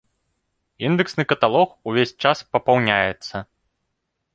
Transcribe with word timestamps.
Індэксны 0.87 1.23
каталог 1.33 1.69
увесь 1.91 2.17
час 2.27 2.37
папаўняецца. 2.57 3.35